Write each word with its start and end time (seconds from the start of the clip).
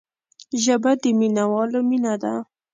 ژبه 0.63 0.91
د 1.01 1.03
مینوالو 1.19 1.79
مینه 1.89 2.13
ده 2.21 2.33